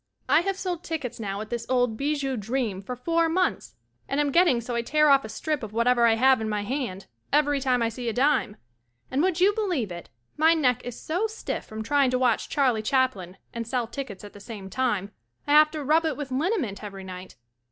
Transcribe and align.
I 0.27 0.41
have 0.41 0.57
sold 0.57 0.83
tick 0.83 1.05
ets 1.05 1.19
now 1.19 1.41
at 1.41 1.51
this 1.51 1.67
old 1.69 1.95
"Bijou 1.95 2.35
Dream" 2.35 2.81
for 2.81 2.95
four 2.95 3.29
months 3.29 3.75
and 4.09 4.19
am 4.19 4.31
getting 4.31 4.59
so 4.59 4.73
I 4.73 4.81
tear 4.81 5.09
off 5.09 5.23
a 5.23 5.29
strip 5.29 5.61
of 5.61 5.73
whatever 5.73 6.07
I 6.07 6.15
have 6.15 6.41
in 6.41 6.49
my 6.49 6.63
hand 6.63 7.05
every 7.31 7.59
time 7.59 7.83
I 7.83 7.89
see 7.89 8.09
a 8.09 8.13
dime 8.13 8.57
and 9.11 9.21
would 9.21 9.39
you 9.39 9.53
believe 9.53 9.91
it 9.91 10.09
my 10.37 10.55
neck 10.55 10.83
is 10.83 10.99
so 10.99 11.27
stiff 11.27 11.65
from 11.65 11.83
try 11.83 12.05
ing 12.05 12.09
to 12.09 12.17
watch 12.17 12.49
Char 12.49 12.73
ley 12.73 12.81
Chaplin 12.81 13.37
and 13.53 13.67
sell 13.67 13.85
tickets 13.85 14.23
at 14.23 14.33
the 14.33 14.39
same 14.39 14.71
time 14.71 15.11
I 15.45 15.51
have 15.51 15.69
to 15.69 15.83
rub 15.83 16.05
it 16.05 16.17
with 16.17 16.31
linnament 16.31 16.81
every 16.83 17.03
night. 17.03 17.35